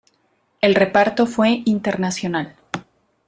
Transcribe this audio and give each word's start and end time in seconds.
El 0.61 0.73
reparto 0.73 1.27
fue 1.27 1.61
internacional. 1.65 2.55